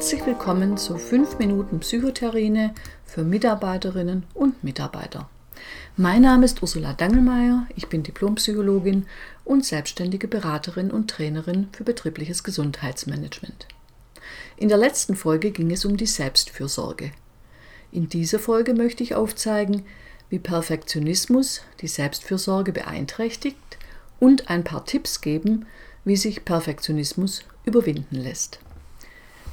[0.00, 5.28] Herzlich willkommen zu 5 Minuten Psychotherine für Mitarbeiterinnen und Mitarbeiter.
[5.98, 9.04] Mein Name ist Ursula Dangelmeier, ich bin Diplompsychologin
[9.44, 13.68] und selbstständige Beraterin und Trainerin für betriebliches Gesundheitsmanagement.
[14.56, 17.12] In der letzten Folge ging es um die Selbstfürsorge.
[17.92, 19.84] In dieser Folge möchte ich aufzeigen,
[20.30, 23.58] wie Perfektionismus die Selbstfürsorge beeinträchtigt
[24.18, 25.66] und ein paar Tipps geben,
[26.06, 28.60] wie sich Perfektionismus überwinden lässt.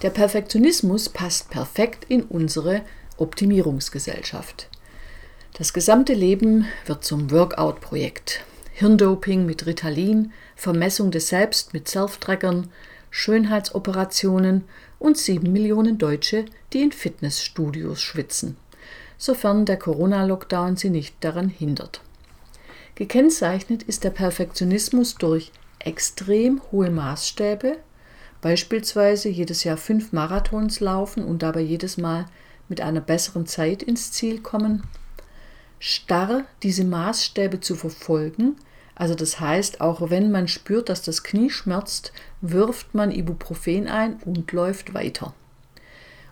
[0.04, 2.84] Der Perfektionismus passt perfekt in unsere
[3.18, 4.70] Optimierungsgesellschaft.
[5.58, 8.44] Das gesamte Leben wird zum Workout-Projekt.
[8.74, 12.70] Hirndoping mit Ritalin, Vermessung des Selbst mit Self-Trackern,
[13.10, 14.66] Schönheitsoperationen
[15.00, 18.56] und sieben Millionen Deutsche, die in Fitnessstudios schwitzen,
[19.18, 22.02] sofern der Corona-Lockdown sie nicht daran hindert.
[22.94, 27.78] Gekennzeichnet ist der Perfektionismus durch extrem hohe Maßstäbe,
[28.42, 32.26] beispielsweise jedes Jahr fünf Marathons laufen und dabei jedes Mal
[32.70, 34.84] mit einer besseren Zeit ins Ziel kommen,
[35.80, 38.56] starr diese Maßstäbe zu verfolgen,
[38.98, 44.16] also das heißt, auch wenn man spürt, dass das Knie schmerzt, wirft man Ibuprofen ein
[44.26, 45.36] und läuft weiter.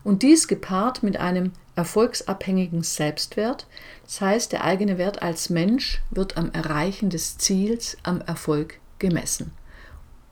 [0.03, 3.67] Und dies gepaart mit einem erfolgsabhängigen Selbstwert,
[4.03, 9.51] das heißt, der eigene Wert als Mensch wird am Erreichen des Ziels, am Erfolg gemessen.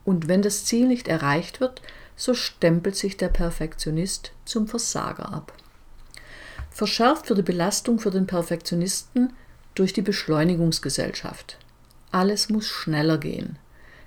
[0.05, 1.81] Und wenn das Ziel nicht erreicht wird,
[2.15, 5.53] so stempelt sich der Perfektionist zum Versager ab.
[6.69, 9.33] Verschärft wird die Belastung für den Perfektionisten
[9.75, 11.57] durch die Beschleunigungsgesellschaft.
[12.11, 13.57] Alles muss schneller gehen.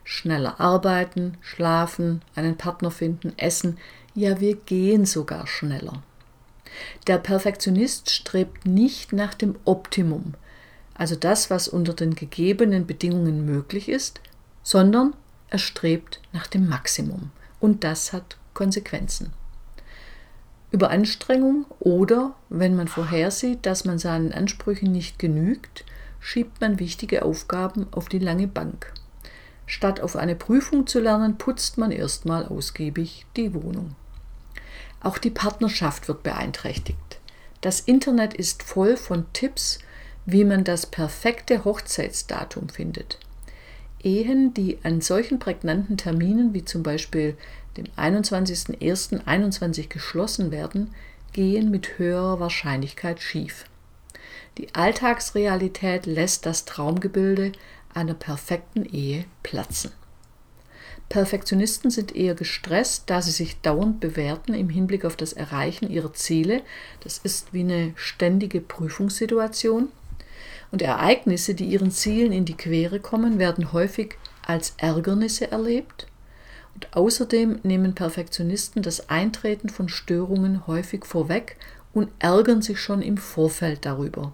[0.05, 3.79] Schneller arbeiten, schlafen, einen Partner finden, essen,
[4.15, 6.03] ja wir gehen sogar schneller.
[7.07, 10.35] Der Perfektionist strebt nicht nach dem Optimum,
[10.95, 14.21] also das, was unter den gegebenen Bedingungen möglich ist,
[14.63, 15.15] sondern
[15.49, 17.31] er strebt nach dem Maximum.
[17.61, 19.33] Und das hat Konsequenzen.
[20.73, 25.85] Überanstrengung oder, wenn man vorhersieht, dass man seinen Ansprüchen nicht genügt,
[26.21, 28.93] schiebt man wichtige Aufgaben auf die lange Bank.
[29.67, 33.95] Statt auf eine Prüfung zu lernen, putzt man erstmal ausgiebig die Wohnung.
[35.01, 37.21] Auch die Partnerschaft wird beeinträchtigt.
[37.61, 39.79] Das Internet ist voll von Tipps,
[40.25, 43.19] wie man das perfekte Hochzeitsdatum findet.
[44.07, 47.37] Ehen, die an solchen prägnanten Terminen wie zum Beispiel
[47.77, 50.95] dem 21.01.21 geschlossen werden,
[51.33, 53.65] gehen mit höherer Wahrscheinlichkeit schief.
[54.59, 57.51] Die Alltagsrealität lässt das Traumgebilde
[57.93, 59.91] einer perfekten Ehe platzen.
[61.09, 66.13] Perfektionisten sind eher gestresst, da sie sich dauernd bewerten im Hinblick auf das Erreichen ihrer
[66.15, 66.63] Ziele.
[67.01, 69.89] Das ist wie eine ständige Prüfungssituation
[70.73, 74.17] und Ereignisse, die ihren Zielen in die Quere kommen, werden häufig
[74.47, 76.07] als Ärgernisse erlebt.
[76.75, 81.57] Und außerdem nehmen Perfektionisten das Eintreten von Störungen häufig vorweg
[81.95, 84.33] und ärgern sich schon im Vorfeld darüber.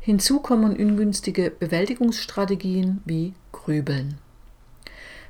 [0.00, 4.18] Hinzu kommen ungünstige Bewältigungsstrategien wie Grübeln.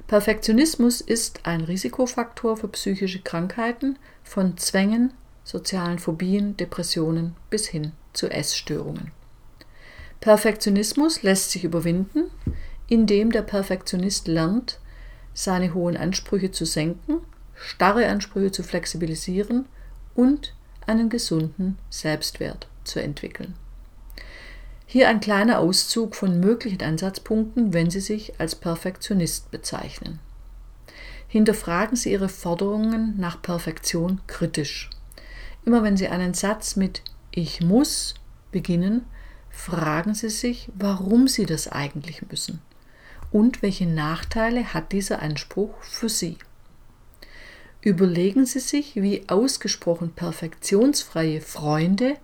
[0.06, 5.12] Perfektionismus ist ein Risikofaktor für psychische Krankheiten von Zwängen,
[5.44, 9.15] sozialen Phobien, Depressionen bis hin zu Essstörungen.
[10.20, 12.24] Perfektionismus lässt sich überwinden,
[12.88, 14.80] indem der Perfektionist lernt,
[15.34, 17.18] seine hohen Ansprüche zu senken,
[17.54, 19.66] starre Ansprüche zu flexibilisieren
[20.14, 20.54] und
[20.86, 23.54] einen gesunden Selbstwert zu entwickeln.
[24.86, 30.20] Hier ein kleiner Auszug von möglichen Ansatzpunkten, wenn Sie sich als Perfektionist bezeichnen.
[31.26, 34.90] Hinterfragen Sie Ihre Forderungen nach Perfektion kritisch.
[35.64, 37.02] Immer wenn Sie einen Satz mit
[37.32, 38.14] Ich muss
[38.52, 39.04] beginnen,
[39.56, 42.60] fragen Sie sich, warum Sie das eigentlich müssen
[43.32, 46.36] und welche Nachteile hat dieser Anspruch für Sie.
[47.80, 52.16] Überlegen Sie sich, wie ausgesprochen perfektionsfreie Freunde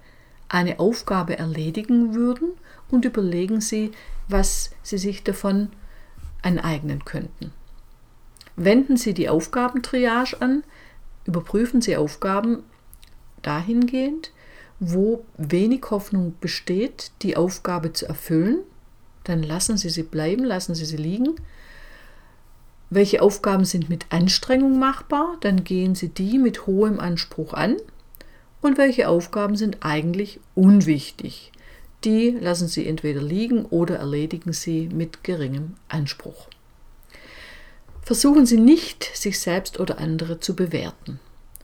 [0.48, 2.50] eine Aufgabe erledigen würden
[2.90, 3.92] und überlegen Sie,
[4.28, 5.70] was Sie sich davon
[6.42, 7.52] aneignen könnten.
[8.56, 10.64] Wenden Sie die Aufgabentriage an,
[11.24, 12.62] überprüfen Sie Aufgaben
[13.40, 14.31] dahingehend,
[14.84, 18.58] wo wenig Hoffnung besteht, die Aufgabe zu erfüllen,
[19.22, 21.36] dann lassen Sie sie bleiben, lassen Sie sie liegen.
[22.90, 27.76] Welche Aufgaben sind mit Anstrengung machbar, dann gehen Sie die mit hohem Anspruch an.
[28.60, 31.52] Und welche Aufgaben sind eigentlich unwichtig,
[32.02, 36.48] die lassen Sie entweder liegen oder erledigen Sie mit geringem Anspruch.
[38.02, 41.20] Versuchen Sie nicht, sich selbst oder andere zu bewerten,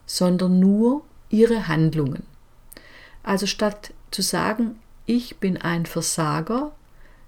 [0.06, 2.22] sondern nur Ihre Handlungen.
[3.22, 6.72] Also statt zu sagen, ich bin ein Versager,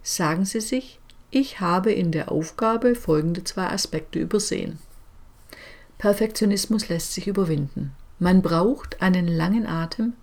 [0.03, 0.99] sagen Sie sich,
[1.31, 4.79] ich habe in der Aufgabe folgende zwei Aspekte übersehen.
[5.99, 7.93] Perfektionismus lässt sich überwinden.
[8.19, 10.15] Man braucht einen langen Atem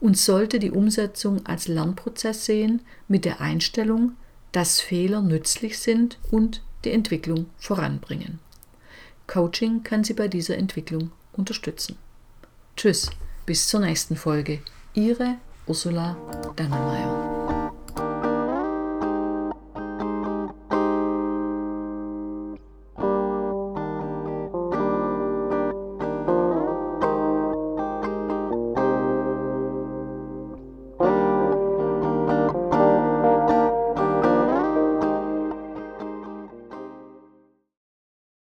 [0.00, 4.12] und sollte die Umsetzung als Lernprozess sehen mit der Einstellung,
[4.52, 8.38] dass Fehler nützlich sind und die Entwicklung voranbringen.
[9.26, 11.96] Coaching kann Sie bei dieser Entwicklung unterstützen.
[12.76, 13.10] Tschüss,
[13.46, 14.60] bis zur nächsten Folge.
[14.94, 15.36] Ihre
[15.66, 16.16] Ursula
[16.54, 17.01] Dangelmeier.